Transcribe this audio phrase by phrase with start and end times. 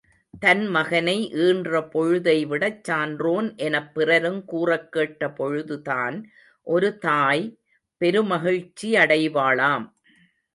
[0.33, 1.29] தன் மகனை
[1.31, 6.17] ஈன்ற பொழுதைவிடச் சான்றோன் எனப் பிறருங் கூறக் கேட்ட பொழுதுதான்,
[6.67, 7.45] ஒரு தாய்
[8.01, 9.87] பெருமகிழ்ச்சியடைவாளாம்.